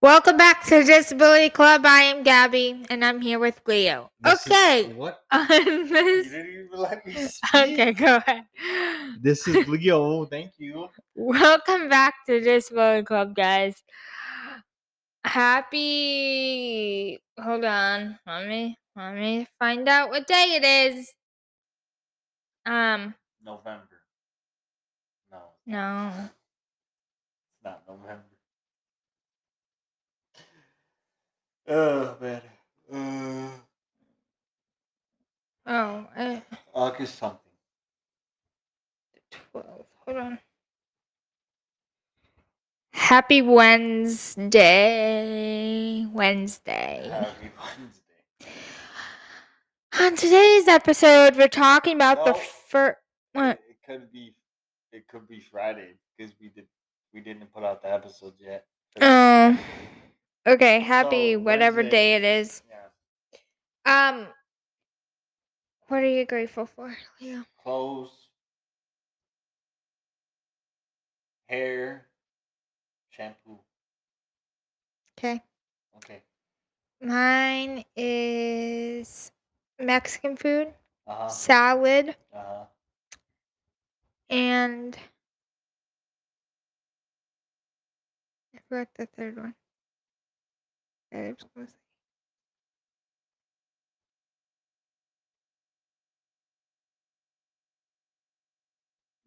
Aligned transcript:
Welcome 0.00 0.36
back 0.36 0.62
to 0.66 0.84
Disability 0.84 1.50
Club. 1.50 1.84
I 1.84 2.02
am 2.02 2.22
Gabby, 2.22 2.84
and 2.88 3.04
I'm 3.04 3.20
here 3.20 3.40
with 3.40 3.60
Leo. 3.66 4.12
This 4.20 4.46
is- 4.46 4.52
okay. 4.52 4.92
what? 4.92 5.20
on 5.32 5.46
You 5.50 5.88
this- 5.88 6.28
didn't 6.30 6.46
even 6.66 6.68
let 6.78 7.04
me 7.04 7.14
speak. 7.14 7.54
okay, 7.54 7.92
go 7.94 8.16
ahead. 8.16 8.44
This 9.20 9.48
is 9.48 9.66
Leo. 9.66 10.24
Thank 10.26 10.52
you. 10.58 10.88
Welcome 11.16 11.88
back 11.88 12.14
to 12.28 12.38
Disability 12.40 13.06
Club, 13.06 13.34
guys. 13.34 13.82
Happy. 15.24 16.38
Hold 17.42 17.64
on. 17.64 18.18
Let 18.24 18.46
me 18.46 18.78
let 18.94 19.14
me 19.16 19.48
find 19.58 19.88
out 19.88 20.10
what 20.10 20.28
day 20.28 20.60
it 20.62 20.64
is. 20.94 21.12
Um. 22.66 23.14
November. 23.44 23.88
No, 25.32 25.38
No. 25.66 26.12
it's 26.14 27.64
not 27.64 27.82
November. 27.88 28.22
Oh 31.68 32.16
man. 32.20 32.42
Uh, 32.92 33.48
Oh. 35.70 36.06
Uh, 36.16 36.40
August 36.72 37.18
something. 37.18 37.38
Twelve. 39.30 39.84
Hold 40.06 40.16
on. 40.16 40.38
Happy 42.92 43.42
Wednesday. 43.42 44.46
Wednesday. 46.10 47.10
Happy 47.12 47.50
Wednesday. 47.60 48.02
On 50.00 50.16
today's 50.16 50.68
episode, 50.68 51.36
we're 51.36 51.48
talking 51.48 51.96
about 51.96 52.24
the 52.24 52.32
first. 52.32 52.96
What? 53.34 53.58
It 53.68 53.76
could 53.86 54.10
be. 54.10 54.34
It 54.92 55.06
could 55.08 55.28
be 55.28 55.40
Friday 55.40 55.96
because 56.16 56.32
we 56.40 56.48
did. 56.48 56.64
We 57.12 57.20
didn't 57.20 57.52
put 57.52 57.62
out 57.62 57.82
the 57.82 57.92
episodes 57.92 58.40
yet. 58.40 58.64
Oh. 59.02 59.58
Okay. 60.48 60.80
Happy 60.80 61.36
So, 61.36 61.38
whatever 61.38 61.82
Wednesday. 61.82 61.90
day 61.90 62.16
it 62.16 62.24
is. 62.24 62.62
Yeah. 62.68 62.88
Um. 63.86 64.28
What 65.88 66.02
are 66.02 66.06
you 66.06 66.24
grateful 66.26 66.66
for, 66.66 66.98
Leo? 67.20 67.46
Clothes. 67.62 68.28
Hair. 71.48 72.08
Shampoo. 73.10 73.60
Okay. 75.18 75.42
Okay. 75.96 76.22
Mine 77.02 77.84
is 77.96 79.32
Mexican 79.78 80.36
food, 80.36 80.74
Uh 81.06 81.14
huh. 81.14 81.34
salad, 81.34 82.16
Uh 82.32 82.38
huh. 82.44 82.66
and 84.30 84.98
I 88.54 88.58
forgot 88.68 88.94
the 88.94 89.06
third 89.06 89.36
one. 89.36 89.54
That 91.10 91.18
I 91.18 91.28
was 91.28 91.36
gonna 91.54 91.66
say. 91.66 91.74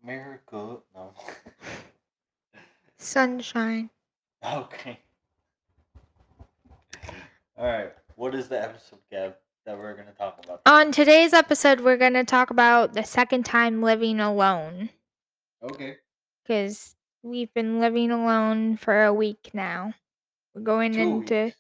Miracle. 0.04 0.84
No. 0.96 1.14
Sunshine. 2.98 3.90
okay. 4.46 5.00
All 7.58 7.66
right. 7.66 7.94
What 8.16 8.36
is 8.36 8.48
the 8.48 8.62
episode, 8.62 9.00
Gab, 9.12 9.36
that 9.66 9.78
we're 9.78 9.96
gonna 9.96 10.12
talk 10.18 10.44
about? 10.44 10.62
On 10.66 10.92
today's 10.92 11.34
episode, 11.34 11.82
we're 11.82 11.98
going 11.98 12.14
to 12.14 12.24
talk 12.24 12.50
about 12.50 12.94
the 12.94 13.04
second 13.04 13.46
time 13.46 13.82
living 13.82 14.20
alone 14.20 14.90
Okay. 15.64 15.98
because 16.44 16.96
we've 17.24 17.54
been 17.54 17.80
living 17.80 18.12
alone 18.12 18.78
for 18.78 19.04
a 19.04 19.14
week 19.14 19.52
now. 19.54 19.94
We're 20.54 20.62
going 20.62 20.94
Two 20.94 21.00
into. 21.02 21.44
weeks. 21.46 21.58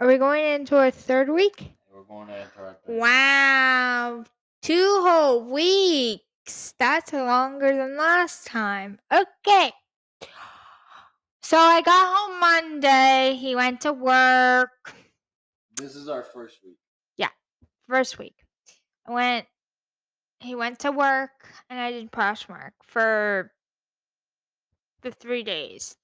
Are 0.00 0.06
we 0.06 0.16
going 0.16 0.42
into 0.46 0.78
our 0.78 0.90
third 0.90 1.28
week? 1.28 1.74
We're 1.94 2.02
going 2.04 2.28
to 2.28 2.34
enter 2.34 2.64
our 2.64 2.76
third. 2.86 2.98
Wow. 2.98 4.24
Two 4.62 5.02
whole 5.04 5.44
weeks. 5.44 6.72
That's 6.78 7.12
longer 7.12 7.76
than 7.76 7.98
last 7.98 8.46
time. 8.46 8.98
Okay. 9.12 9.72
So 11.42 11.58
I 11.58 11.82
got 11.82 12.16
home 12.16 12.40
Monday. 12.40 13.36
He 13.38 13.54
went 13.54 13.82
to 13.82 13.92
work. 13.92 14.94
This 15.76 15.94
is 15.94 16.08
our 16.08 16.22
first 16.22 16.60
week. 16.64 16.78
Yeah. 17.18 17.28
First 17.86 18.18
week. 18.18 18.36
I 19.06 19.12
went 19.12 19.46
he 20.38 20.54
went 20.54 20.78
to 20.78 20.92
work 20.92 21.52
and 21.68 21.78
I 21.78 21.90
did 21.90 22.10
Poshmark 22.10 22.70
for 22.82 23.52
the 25.02 25.10
three 25.10 25.42
days. 25.42 25.96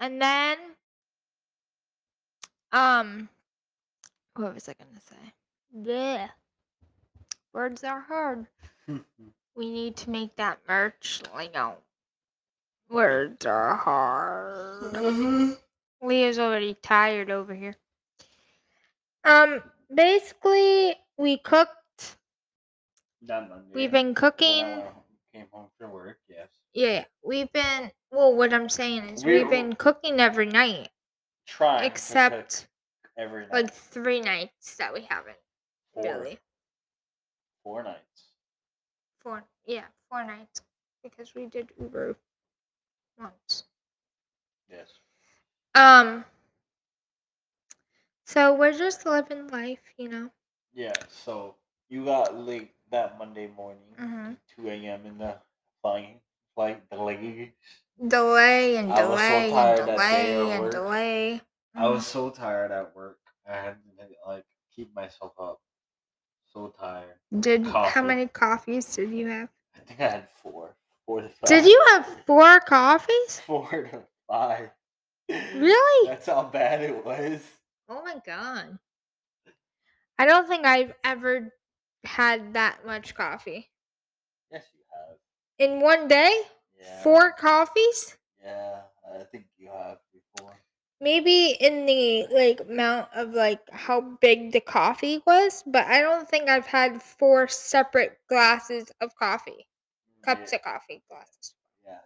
And 0.00 0.20
then 0.20 0.58
um 2.72 3.30
what 4.38 4.54
was 4.54 4.68
I 4.68 4.74
gonna 4.74 5.00
say? 5.00 5.32
Yeah. 5.72 6.28
Words 7.52 7.82
are 7.84 8.00
hard. 8.00 8.46
We 9.54 9.70
need 9.70 9.96
to 9.98 10.10
make 10.10 10.36
that 10.36 10.60
merch, 10.68 11.20
Leo. 11.36 11.78
Words 12.88 13.44
are 13.46 13.74
hard. 13.76 15.56
Leah's 16.00 16.38
already 16.38 16.74
tired 16.74 17.30
over 17.30 17.52
here. 17.54 17.74
Um, 19.24 19.60
basically, 19.92 20.94
we 21.16 21.38
cooked. 21.38 22.16
That 23.22 23.48
Monday. 23.48 23.66
We've 23.74 23.90
been 23.90 24.14
cooking. 24.14 24.64
I 24.64 24.84
came 25.34 25.46
home 25.50 25.66
from 25.78 25.90
work. 25.90 26.18
Yes. 26.28 26.48
Yeah, 26.72 27.04
we've 27.24 27.52
been. 27.52 27.90
Well, 28.12 28.34
what 28.34 28.54
I'm 28.54 28.68
saying 28.68 29.08
is, 29.10 29.24
We- 29.24 29.38
we've 29.38 29.50
been 29.50 29.74
cooking 29.74 30.20
every 30.20 30.46
night, 30.46 30.90
Trying. 31.46 31.84
except 31.84 32.68
every 33.18 33.42
night. 33.42 33.52
like 33.52 33.72
three 33.74 34.20
nights 34.20 34.76
that 34.76 34.94
we 34.94 35.02
haven't 35.02 35.36
four, 35.92 36.04
really. 36.04 36.38
four 37.62 37.82
nights. 37.82 38.30
Four, 39.20 39.44
yeah, 39.66 39.84
four 40.08 40.24
nights 40.24 40.62
because 41.02 41.34
we 41.34 41.46
did 41.46 41.68
Uber 41.80 42.16
once. 43.18 43.64
Yes. 44.70 44.88
Um. 45.74 46.24
So 48.24 48.54
we're 48.54 48.76
just 48.76 49.06
living 49.06 49.48
life, 49.48 49.80
you 49.96 50.08
know. 50.08 50.30
Yeah. 50.74 50.92
So 51.08 51.56
you 51.88 52.04
got 52.04 52.36
late 52.36 52.72
that 52.90 53.18
Monday 53.18 53.48
morning, 53.48 53.94
Mhm. 53.98 54.36
two 54.54 54.68
a.m. 54.68 55.06
in 55.06 55.18
the 55.18 55.36
flying 55.82 56.20
flight 56.54 56.88
delay. 56.90 57.54
Delay 58.06 58.76
and 58.76 58.92
I 58.92 59.04
was 59.06 59.20
so 59.20 59.28
delay 59.28 59.50
and 59.50 59.50
tired 59.50 59.78
that 59.88 59.96
day 59.96 59.96
at 59.96 60.36
delay 60.36 60.50
and 60.52 60.70
delay. 60.70 61.40
I 61.78 61.86
was 61.86 62.02
mm. 62.02 62.06
so 62.06 62.30
tired 62.30 62.72
at 62.72 62.94
work. 62.94 63.18
I 63.48 63.54
had 63.54 63.76
to 63.98 64.04
like 64.26 64.44
keep 64.74 64.94
myself 64.94 65.32
up. 65.40 65.60
So 66.52 66.74
tired. 66.80 67.14
Did 67.38 67.66
how 67.66 68.02
many 68.02 68.26
coffees 68.26 68.96
did 68.96 69.10
you 69.10 69.28
have? 69.28 69.48
I 69.76 69.80
think 69.80 70.00
I 70.00 70.10
had 70.10 70.28
four. 70.42 70.74
Four 71.06 71.20
to 71.22 71.28
five. 71.28 71.48
Did 71.48 71.66
you 71.66 71.84
have 71.90 72.06
four 72.26 72.60
coffees? 72.60 73.40
Four 73.46 73.68
to 73.70 74.02
five. 74.28 74.70
Really? 75.54 76.08
That's 76.08 76.24
how 76.24 76.44
bad 76.44 76.82
it 76.82 77.04
was. 77.04 77.42
Oh 77.90 78.02
my 78.02 78.16
god. 78.24 78.78
I 80.18 80.24
don't 80.24 80.48
think 80.48 80.64
I've 80.64 80.94
ever 81.04 81.52
had 82.04 82.54
that 82.54 82.86
much 82.86 83.14
coffee. 83.14 83.68
Yes, 84.50 84.64
you 84.74 84.80
have. 84.90 85.18
In 85.58 85.82
one 85.82 86.08
day? 86.08 86.34
Yeah. 86.80 87.02
Four 87.02 87.32
coffees? 87.32 88.16
Yeah, 88.42 88.80
I 89.14 89.24
think 89.24 89.44
you 89.58 89.68
have. 89.68 89.98
Maybe 91.00 91.50
in 91.60 91.86
the 91.86 92.26
like 92.32 92.60
amount 92.68 93.08
of 93.14 93.30
like 93.32 93.60
how 93.70 94.00
big 94.20 94.52
the 94.52 94.60
coffee 94.60 95.22
was, 95.26 95.62
but 95.66 95.86
I 95.86 96.00
don't 96.00 96.28
think 96.28 96.48
I've 96.48 96.66
had 96.66 97.00
four 97.02 97.46
separate 97.46 98.18
glasses 98.28 98.90
of 99.00 99.14
coffee. 99.14 99.68
Cups 100.24 100.52
of 100.52 100.62
coffee 100.62 101.02
glasses. 101.08 101.54
yeah. 101.86 101.98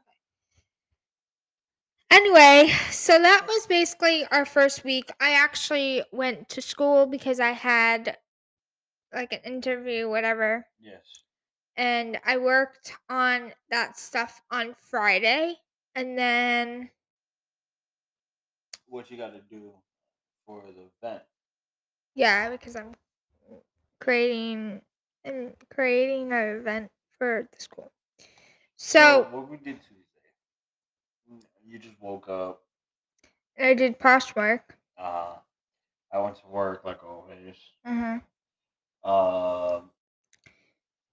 Anyway, 2.10 2.70
so 2.90 3.18
that 3.18 3.46
was 3.48 3.66
basically 3.66 4.26
our 4.30 4.44
first 4.44 4.84
week. 4.84 5.10
I 5.20 5.32
actually 5.32 6.02
went 6.12 6.50
to 6.50 6.60
school 6.60 7.06
because 7.06 7.40
I 7.40 7.52
had 7.52 8.18
like 9.14 9.32
an 9.32 9.40
interview, 9.44 10.08
whatever, 10.10 10.66
Yes. 10.80 11.24
and 11.76 12.18
I 12.26 12.36
worked 12.36 12.92
on 13.08 13.52
that 13.70 13.98
stuff 13.98 14.42
on 14.50 14.74
Friday. 14.90 15.56
And 15.94 16.16
then, 16.18 16.90
What 18.92 19.10
you 19.12 19.18
got 19.18 19.34
to 19.34 19.40
do 19.40 19.74
for 20.46 20.62
the 20.66 20.88
event? 21.02 21.24
yeah, 22.14 22.50
because 22.50 22.76
I'm 22.76 22.94
creating 24.00 24.82
and 25.24 25.54
creating 25.74 26.32
an 26.32 26.56
event 26.58 26.90
for 27.18 27.48
the 27.52 27.60
school. 27.60 27.92
So 28.76 29.28
what 29.30 29.48
we 29.48 29.56
did 29.58 29.80
Tuesday? 29.80 30.30
Mm, 31.30 31.42
You 31.66 31.78
just 31.78 32.00
woke 32.00 32.28
up. 32.28 32.62
I 33.58 33.74
did 33.74 33.98
Poshmark. 33.98 34.62
Uh, 34.98 35.36
I 36.12 36.18
went 36.20 36.36
to 36.36 36.46
work 36.48 36.84
like 36.84 37.02
always. 37.04 37.56
hmm 37.84 38.18
Um, 39.04 39.90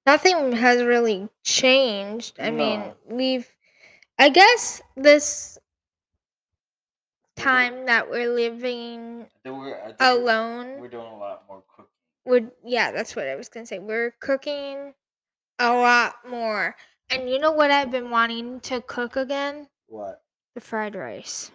nothing 0.05 0.53
has 0.53 0.83
really 0.83 1.29
changed. 1.43 2.39
I 2.39 2.51
mean, 2.51 2.93
we've, 3.05 3.55
I 4.19 4.29
guess 4.29 4.81
this 4.95 5.57
time 7.39 7.85
that 7.85 8.09
we're 8.09 8.29
living 8.33 9.27
we're, 9.45 9.75
I 9.75 9.87
think 9.87 9.99
we're- 9.99 10.11
alone. 10.21 10.79
We're 10.79 10.87
doing 10.89 11.05
a 11.07 11.17
lot 11.17 11.43
more 11.47 11.63
cooking. 11.75 11.89
We're 12.25 12.51
yeah, 12.63 12.91
that's 12.91 13.15
what 13.15 13.27
I 13.27 13.35
was 13.35 13.49
gonna 13.49 13.65
say. 13.65 13.79
We're 13.79 14.11
cooking 14.19 14.93
a 15.59 15.73
lot 15.73 16.15
more. 16.27 16.75
And 17.09 17.29
you 17.29 17.39
know 17.39 17.51
what 17.51 17.71
I've 17.71 17.89
been 17.91 18.11
wanting 18.11 18.59
to 18.61 18.81
cook 18.81 19.15
again? 19.15 19.67
What? 19.87 20.21
The 20.53 20.61
fried 20.61 20.95
rice. 20.95 21.51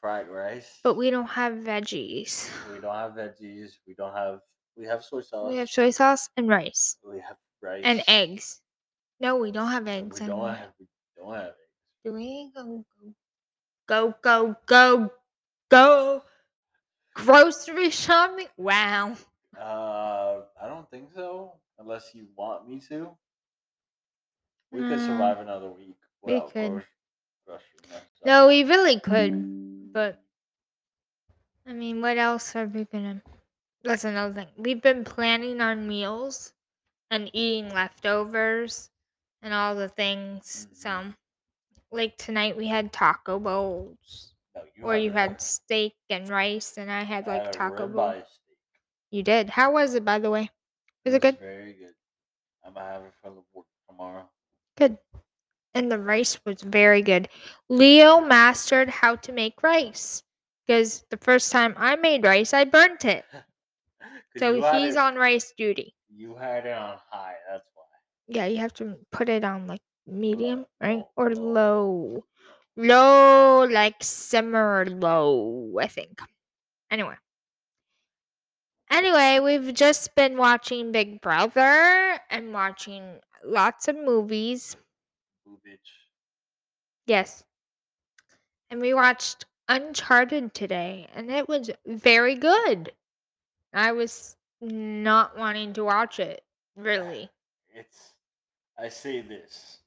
Fried 0.00 0.28
rice. 0.28 0.80
But 0.82 0.94
we 0.94 1.10
don't 1.10 1.28
have 1.28 1.54
veggies. 1.54 2.50
we 2.72 2.80
don't 2.80 2.94
have 2.94 3.12
veggies. 3.12 3.78
We 3.86 3.94
don't 3.94 4.14
have. 4.14 4.40
We 4.76 4.86
have 4.86 5.04
soy 5.04 5.20
sauce. 5.20 5.50
We 5.50 5.58
have 5.58 5.70
soy 5.70 5.90
sauce 5.90 6.28
and 6.36 6.48
rice 6.48 6.96
We 7.04 7.20
have 7.20 7.36
rice 7.60 7.82
and 7.84 8.02
eggs. 8.08 8.60
No, 9.20 9.36
we 9.36 9.52
don't 9.52 9.70
have 9.70 9.86
eggs 9.86 10.18
We 10.20 10.26
don't 10.26 10.30
anymore. 10.38 10.54
have. 10.54 10.72
We 10.80 10.86
don't 11.16 11.34
have 11.34 11.44
eggs. 11.44 11.56
Do 12.04 12.12
we 12.14 12.50
go 12.56 12.84
go 13.92 14.14
go 14.22 14.56
go 14.66 15.12
go 15.70 16.22
grocery 17.14 17.90
shopping? 17.90 18.48
Wow. 18.56 19.16
Uh, 19.56 20.42
I 20.60 20.66
don't 20.66 20.88
think 20.90 21.10
so. 21.14 21.52
Unless 21.78 22.14
you 22.14 22.28
want 22.36 22.68
me 22.68 22.80
to. 22.88 23.16
We 24.70 24.84
could 24.84 25.00
Mm, 25.00 25.00
survive 25.00 25.38
another 25.38 25.70
week. 25.70 25.98
we 26.26 26.40
without 26.40 26.52
could. 26.52 26.72
gros- 26.72 26.84
grocery 27.46 27.80
stuff. 27.84 28.02
No, 28.24 28.48
we 28.48 28.64
really 28.64 28.98
could, 29.00 29.48
but 29.92 30.22
I 31.66 31.72
mean, 31.72 32.00
what 32.00 32.18
else 32.18 32.54
are 32.56 32.66
we 32.66 32.84
gonna? 32.84 33.22
That's 33.82 34.04
another 34.04 34.34
thing. 34.34 34.48
We've 34.56 34.80
been 34.82 35.04
planning 35.04 35.60
our 35.60 35.76
meals 35.76 36.54
and 37.10 37.30
eating 37.32 37.70
leftovers 37.72 38.90
and 39.42 39.54
all 39.54 39.74
the 39.76 39.88
things. 39.88 40.68
Mhm. 40.68 40.72
So, 40.72 41.14
like 41.92 42.16
tonight, 42.16 42.56
we 42.56 42.66
had 42.68 42.92
taco 42.92 43.38
bowls, 43.38 44.34
No, 44.54 44.62
you 44.76 44.84
or 44.84 44.96
you 44.96 45.10
had 45.12 45.40
steak 45.40 45.94
and 46.10 46.28
rice, 46.28 46.76
and 46.78 46.90
I 46.90 47.02
had 47.02 47.26
I 47.26 47.34
like 47.34 47.44
had 47.44 47.52
taco 47.52 47.86
bowl. 47.88 48.08
ribeye 48.10 48.26
steak. 48.26 48.56
You 49.10 49.22
did. 49.22 49.50
How 49.50 49.72
was 49.72 49.94
it, 49.94 50.04
by 50.04 50.18
the 50.18 50.30
way? 50.30 50.50
Was 51.04 51.14
it 51.14 51.22
was 51.22 51.32
good? 51.32 51.38
Very 51.38 51.72
good. 51.74 51.94
I'm 52.64 52.74
gonna 52.74 52.86
have 52.86 53.02
it 53.02 53.12
for 53.22 53.30
the 53.30 53.42
work 53.54 53.66
tomorrow. 53.88 54.28
Good. 54.76 54.98
And 55.74 55.90
the 55.90 55.98
rice 55.98 56.38
was 56.44 56.62
very 56.62 57.02
good. 57.02 57.28
Leo 57.68 58.20
mastered 58.20 58.88
how 58.88 59.16
to 59.16 59.32
make 59.32 59.62
rice 59.62 60.22
because 60.66 61.04
the 61.10 61.16
first 61.16 61.50
time 61.52 61.74
I 61.76 61.96
made 61.96 62.24
rice, 62.24 62.52
I 62.52 62.64
burnt 62.64 63.04
it. 63.04 63.24
So 64.38 64.54
he's 64.72 64.94
it- 64.94 64.98
on 64.98 65.16
rice 65.16 65.52
duty. 65.56 65.94
You 66.08 66.34
had 66.36 66.66
it 66.66 66.72
on 66.72 66.98
high. 67.10 67.36
That's 67.50 67.66
why. 67.74 67.84
Yeah, 68.28 68.46
you 68.46 68.58
have 68.58 68.72
to 68.74 68.96
put 69.10 69.28
it 69.28 69.44
on 69.44 69.66
like 69.66 69.82
medium, 70.06 70.66
right? 70.80 71.04
Or 71.16 71.34
low. 71.34 72.24
low. 72.76 73.66
Like 73.70 73.96
simmer 74.02 74.86
low, 74.88 75.74
I 75.80 75.86
think. 75.86 76.20
Anyway. 76.90 77.14
Anyway, 78.90 79.40
we've 79.40 79.72
just 79.72 80.14
been 80.14 80.36
watching 80.36 80.92
Big 80.92 81.20
Brother 81.22 82.18
and 82.30 82.52
watching 82.52 83.20
lots 83.44 83.88
of 83.88 83.96
movies. 83.96 84.76
Yes. 87.06 87.42
And 88.70 88.80
we 88.80 88.94
watched 88.94 89.46
Uncharted 89.68 90.52
today, 90.54 91.08
and 91.14 91.30
it 91.30 91.48
was 91.48 91.70
very 91.86 92.34
good. 92.34 92.92
I 93.72 93.92
was 93.92 94.36
not 94.60 95.38
wanting 95.38 95.72
to 95.74 95.84
watch 95.84 96.20
it, 96.20 96.42
really. 96.76 97.30
It's. 97.74 98.12
I 98.78 98.88
say 98.88 99.20
this. 99.22 99.78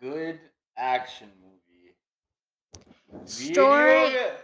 Good 0.00 0.40
action 0.76 1.30
movie. 1.42 1.94
Story- 3.26 4.10
Video, 4.10 4.36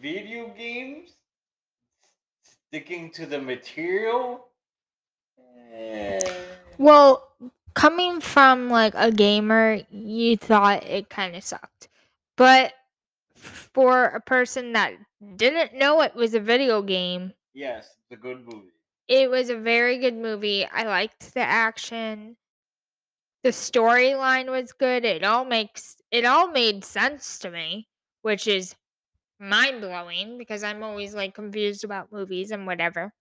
video 0.00 0.48
games. 0.56 1.10
Sticking 2.70 3.10
to 3.12 3.24
the 3.26 3.40
material. 3.40 4.44
eh, 5.72 6.18
Well, 6.76 7.32
coming 7.74 8.20
from 8.20 8.68
like 8.68 8.92
a 8.94 9.10
gamer, 9.10 9.80
you 9.90 10.36
thought 10.36 10.84
it 10.84 11.08
kind 11.08 11.34
of 11.36 11.42
sucked. 11.42 11.88
But 12.36 12.74
for 13.34 14.04
a 14.04 14.20
person 14.20 14.72
that 14.74 14.92
didn't 15.36 15.74
know 15.74 16.02
it 16.02 16.14
was 16.14 16.34
a 16.34 16.40
video 16.40 16.82
game, 16.82 17.32
Yes, 17.54 17.96
it's 18.10 18.18
a 18.18 18.22
good 18.22 18.44
movie. 18.44 18.72
it 19.08 19.30
was 19.30 19.48
a 19.48 19.56
very 19.56 19.96
good 19.98 20.14
movie. 20.16 20.66
I 20.66 20.82
liked 20.84 21.32
the 21.34 21.40
action. 21.40 22.36
The 23.42 23.50
storyline 23.50 24.50
was 24.50 24.72
good. 24.72 25.04
It 25.04 25.24
all 25.24 25.44
makes 25.44 25.96
it 26.10 26.24
all 26.24 26.48
made 26.50 26.84
sense 26.84 27.38
to 27.40 27.50
me, 27.50 27.88
which 28.22 28.46
is 28.46 28.74
mind 29.40 29.80
blowing 29.80 30.38
because 30.38 30.62
I'm 30.62 30.82
always 30.82 31.14
like 31.14 31.34
confused 31.34 31.84
about 31.84 32.12
movies 32.12 32.50
and 32.50 32.66
whatever. 32.66 33.12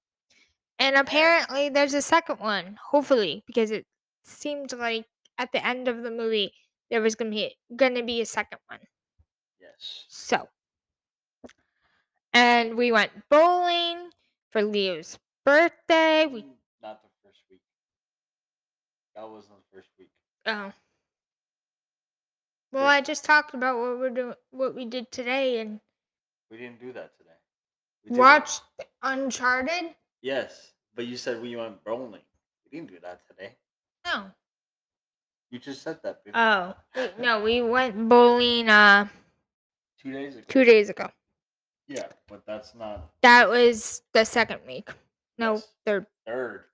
And 0.80 0.96
apparently 0.96 1.70
there's 1.70 1.94
a 1.94 2.02
second 2.02 2.40
one, 2.40 2.78
hopefully, 2.92 3.44
because 3.48 3.72
it 3.72 3.86
seemed 4.24 4.74
like 4.74 5.06
at 5.38 5.52
the 5.52 5.66
end 5.66 5.88
of 5.88 6.04
the 6.04 6.12
movie 6.12 6.54
there 6.90 7.02
was 7.02 7.16
gonna 7.16 7.32
be 7.32 7.56
gonna 7.76 8.04
be 8.04 8.22
a 8.22 8.26
second 8.26 8.60
one. 8.68 8.80
Yes. 9.60 10.06
So, 10.10 10.50
and 12.34 12.76
we 12.78 12.92
went 12.92 13.12
bowling 13.30 14.10
for 14.52 14.64
Leo's 14.64 15.18
birthday. 15.46 16.26
We 16.28 16.46
Not 16.82 17.02
the 17.02 17.10
first 17.24 17.42
week. 17.50 17.62
That 19.16 19.28
wasn't 19.30 19.58
the 19.58 19.78
first 19.78 19.90
week. 19.97 19.97
Oh, 20.48 20.72
well, 22.72 22.84
Yeah. 22.84 22.90
I 22.90 23.02
just 23.02 23.24
talked 23.26 23.54
about 23.54 23.78
what 23.78 23.98
we're 24.00 24.10
doing, 24.10 24.36
what 24.52 24.76
we 24.76 24.86
did 24.86 25.12
today, 25.12 25.60
and 25.60 25.80
We 26.50 26.58
didn't 26.58 26.80
do 26.80 26.94
that 26.94 27.18
today. 27.18 27.32
We 28.04 28.10
did 28.12 28.18
it- 28.18 28.20
watched 28.20 28.64
Uncharted. 29.04 29.96
Yes, 30.22 30.74
but 30.96 31.06
you 31.06 31.18
said 31.18 31.42
we 31.42 31.56
went 31.56 31.84
bowling. 31.84 32.22
We 32.66 32.78
didn't 32.78 32.90
do 32.92 33.00
that 33.02 33.26
today. 33.28 33.56
No, 34.06 34.32
You 35.50 35.60
just 35.60 35.82
said 35.82 36.02
that 36.04 36.24
before. 36.24 36.40
oh, 36.42 36.76
wait, 36.96 37.20
no, 37.20 37.42
we 37.42 37.62
went 37.62 38.08
bowling 38.10 38.70
uh 38.70 39.08
two 40.00 40.12
days 40.12 40.36
ago. 40.36 40.46
two 40.48 40.64
days 40.64 40.90
ago. 40.90 41.10
Yeah, 41.88 42.08
but 42.28 42.46
that's 42.46 42.76
not 42.76 43.10
That 43.22 43.50
was 43.50 44.02
the 44.14 44.26
second 44.26 44.62
week. 44.68 44.90
No, 45.38 45.54
Yes. 45.56 45.68
third. 45.86 46.08
third. 46.26 46.66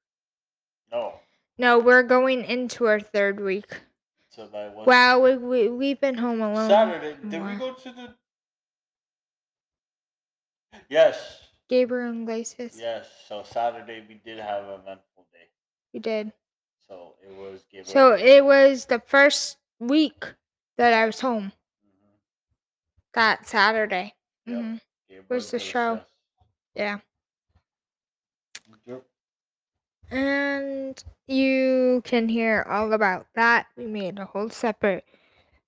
No. 0.92 1.20
No, 1.58 1.80
we're 1.80 2.04
going 2.04 2.44
into 2.46 2.86
our 2.86 3.00
third 3.00 3.40
week. 3.40 3.82
So 4.30 4.48
that 4.48 4.76
was 4.76 4.88
Wow, 4.88 5.20
we, 5.20 5.38
we 5.38 5.70
we've 5.70 6.02
been 6.02 6.16
home 6.16 6.42
alone. 6.42 6.70
Saturday. 6.70 7.16
Did 7.30 7.46
we 7.46 7.56
go 7.56 7.74
to 7.74 7.92
the? 7.92 8.16
Yes. 10.90 11.40
Gabriel 11.70 12.14
Iglesias. 12.14 12.76
Yes. 12.80 13.08
So 13.28 13.44
Saturday 13.44 14.04
we 14.08 14.16
did 14.16 14.40
have 14.40 14.64
an 14.66 14.80
eventful 14.82 15.28
day. 15.32 15.50
We 15.94 16.00
did. 16.00 16.34
So 16.88 17.14
it 17.24 17.36
was. 17.36 17.64
Gabriel 17.72 17.86
So 17.86 18.14
it 18.16 18.44
was 18.44 18.86
the 18.86 19.00
first 19.06 19.58
week 19.80 20.26
that 20.78 20.94
I 20.94 21.06
was 21.06 21.20
home. 21.20 21.52
Mhm. 21.86 22.18
That 23.14 23.48
Saturday. 23.48 24.16
Yep. 24.48 24.58
hmm 24.58 24.76
Gabriel 25.08 25.26
Where's 25.28 25.52
the 25.52 25.60
show? 25.60 26.02
Yeah. 26.76 27.00
And 30.12 31.04
you 31.28 32.02
can 32.06 32.30
hear 32.30 32.66
all 32.70 32.94
about 32.94 33.28
that. 33.36 33.68
We 33.76 33.86
made 33.88 34.20
a 34.20 34.26
whole 34.26 34.50
separate 34.50 35.06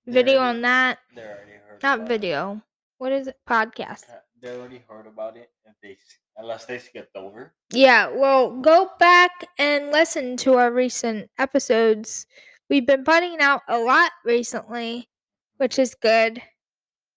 They 0.06 0.12
video 0.12 0.38
already- 0.38 0.56
on 0.56 0.62
that. 0.62 0.98
They 1.14 1.22
already 1.22 1.52
heard. 1.52 1.82
Not 1.82 1.98
about 1.98 2.04
it. 2.04 2.08
video. 2.08 2.62
What 2.98 3.12
is 3.12 3.26
it? 3.28 3.36
Podcast. 3.48 4.06
Ca- 4.06 4.20
They 4.40 4.56
already 4.56 4.84
heard 4.88 5.06
about 5.06 5.36
it. 5.36 5.50
If 5.64 5.74
they, 5.82 5.92
s- 5.92 6.18
unless 6.36 6.66
they 6.66 6.78
skipped 6.78 7.16
over. 7.16 7.54
Yeah, 7.70 8.08
well, 8.08 8.50
go 8.60 8.90
back 8.98 9.30
and 9.58 9.90
listen 9.90 10.36
to 10.38 10.54
our 10.54 10.70
recent 10.70 11.30
episodes. 11.38 12.26
We've 12.68 12.86
been 12.86 13.04
putting 13.04 13.40
out 13.40 13.62
a 13.68 13.78
lot 13.78 14.12
recently, 14.24 15.08
which 15.56 15.78
is 15.78 15.94
good. 15.94 16.42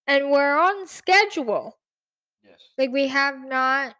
And 0.06 0.30
we're 0.30 0.58
on 0.58 0.86
schedule. 0.88 1.78
Yes. 2.42 2.58
Like 2.78 2.90
we 2.90 3.08
have 3.08 3.38
not 3.44 3.94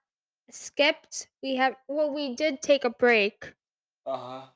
skipped. 0.55 1.29
We 1.43 1.57
have 1.57 1.77
well, 1.89 2.11
we 2.13 2.35
did 2.35 2.63
take 2.63 2.85
a 2.85 2.91
break 2.91 3.55
Uh 4.07 4.17
huh. 4.17 4.47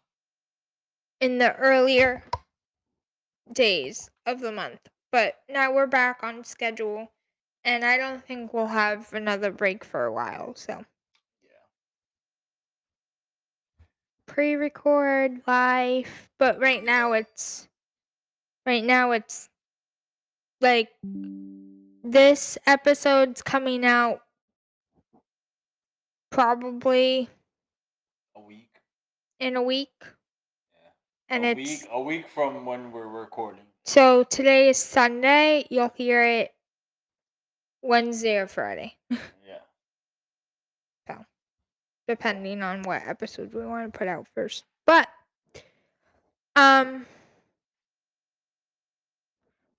in 1.21 1.39
the 1.39 1.55
earlier 1.57 2.23
days 3.53 4.11
of 4.27 4.41
the 4.41 4.53
month, 4.53 4.89
but 5.11 5.41
now 5.49 5.73
we're 5.73 5.87
back 5.87 6.23
on 6.23 6.45
schedule. 6.45 7.13
And 7.65 7.85
I 7.85 7.97
don't 7.97 8.23
think 8.25 8.53
we'll 8.53 8.67
have 8.67 9.13
another 9.15 9.51
break 9.51 9.85
for 9.85 10.05
a 10.05 10.13
while. 10.13 10.55
So 10.55 10.85
Yeah. 11.43 11.67
pre-record 14.27 15.43
live, 15.47 16.31
but 16.39 16.61
right 16.61 16.83
now 16.85 17.13
it's 17.13 17.69
right 18.67 18.85
now 18.85 19.13
it's 19.13 19.51
like 20.61 20.91
this 22.03 22.59
episode's 22.67 23.43
coming 23.43 23.85
out 23.85 24.24
probably 26.35 27.29
A 28.37 28.41
week. 28.41 28.69
in 29.39 29.55
a 29.57 29.63
week 29.63 29.93
Yeah. 30.03 30.91
and 31.29 31.45
a 31.45 31.49
it's 31.51 31.59
week. 31.83 31.89
A 31.93 32.01
week 32.03 32.29
from 32.29 32.67
when 32.67 32.91
we're 32.91 33.07
recording. 33.07 33.65
so 33.85 34.25
today 34.25 34.69
is 34.69 34.77
Sunday. 34.77 35.65
You'll 35.71 35.93
hear 35.95 36.23
it 36.25 36.53
Wednesday 37.83 38.37
or 38.39 38.49
Friday, 38.49 38.97
Yeah. 39.11 39.61
So, 41.07 41.25
depending 42.09 42.63
on 42.63 42.83
what 42.83 43.03
episode 43.07 43.55
we 43.55 43.65
want 43.65 43.93
to 43.93 43.97
put 43.97 44.09
out 44.09 44.27
first. 44.35 44.65
But 44.87 45.09
um 46.57 47.07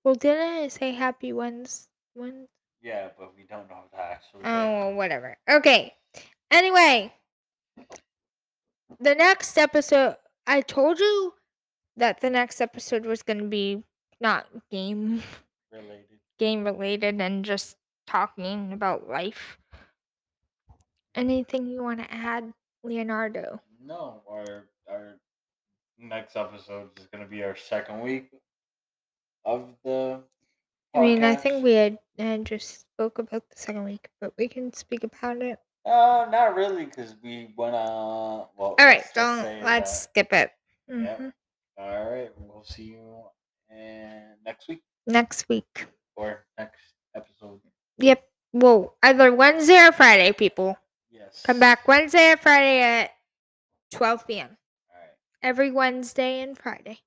well 0.04 0.14
didn't 0.14 0.62
I 0.64 0.68
say 0.68 0.92
happy 0.92 1.32
Wednesday? 1.34 1.88
Wednesday? 2.14 2.48
Yeah, 2.80 3.08
but 3.18 3.36
we 3.36 3.42
don't 3.42 3.68
know 3.68 3.82
the 3.92 3.98
actual. 3.98 4.40
Oh, 4.44 4.72
well, 4.72 4.94
whatever. 4.94 5.36
Okay. 5.50 5.92
Anyway, 6.50 7.12
the 9.00 9.14
next 9.14 9.56
episode, 9.58 10.16
I 10.46 10.60
told 10.60 10.98
you 11.00 11.34
that 11.96 12.20
the 12.20 12.30
next 12.30 12.60
episode 12.60 13.04
was 13.04 13.22
going 13.22 13.38
to 13.38 13.44
be 13.48 13.82
not 14.20 14.46
game 14.70 15.22
Related. 15.72 16.20
game 16.38 16.64
related 16.64 17.20
and 17.20 17.44
just 17.44 17.76
talking 18.06 18.72
about 18.72 19.08
life. 19.08 19.58
Anything 21.14 21.66
you 21.66 21.82
want 21.82 22.00
to 22.00 22.12
add, 22.12 22.52
Leonardo? 22.82 23.60
No, 23.84 24.22
our 24.30 24.64
our 24.88 25.16
next 25.98 26.36
episode 26.36 26.90
is 26.98 27.06
gonna 27.06 27.26
be 27.26 27.42
our 27.42 27.56
second 27.56 28.00
week 28.00 28.30
of 29.44 29.68
the. 29.84 30.20
I 30.94 31.00
mean, 31.00 31.24
I 31.24 31.34
think 31.34 31.62
we 31.62 31.72
had, 31.72 31.98
had 32.18 32.46
just 32.46 32.80
spoke 32.80 33.18
about 33.18 33.48
the 33.50 33.56
second 33.56 33.84
week, 33.84 34.08
but 34.20 34.32
we 34.38 34.48
can 34.48 34.72
speak 34.72 35.04
about 35.04 35.42
it. 35.42 35.58
Uh, 35.86 36.26
not 36.30 36.54
really, 36.56 36.84
because 36.84 37.14
we 37.22 37.54
went 37.56 37.74
on. 37.76 38.46
Well, 38.56 38.74
All 38.78 38.86
right, 38.86 38.98
let's 38.98 39.12
don't 39.12 39.42
say 39.42 39.62
let's 39.62 40.02
skip 40.02 40.32
it. 40.32 40.50
Yep. 40.88 41.18
Mhm. 41.20 41.32
All 41.78 42.10
right, 42.10 42.30
we'll 42.38 42.64
see 42.64 42.82
you 42.84 43.22
next 44.44 44.68
week 44.68 44.82
Next 45.06 45.48
week. 45.48 45.86
or 46.16 46.44
next 46.58 46.80
episode. 47.14 47.60
Yep. 47.98 48.22
Well, 48.52 48.96
either 49.02 49.32
Wednesday 49.32 49.78
or 49.86 49.92
Friday, 49.92 50.32
people. 50.32 50.76
Yes. 51.10 51.42
Come 51.44 51.60
back 51.60 51.86
Wednesday 51.86 52.32
or 52.32 52.36
Friday 52.36 52.80
at 52.80 53.10
12 53.92 54.26
p.m. 54.26 54.56
All 54.90 55.00
right. 55.00 55.10
Every 55.42 55.70
Wednesday 55.70 56.40
and 56.40 56.56
Friday. 56.58 57.00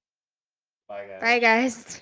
Bye, 0.87 1.05
guys. 1.07 1.21
Bye, 1.21 1.39
guys. 1.39 2.01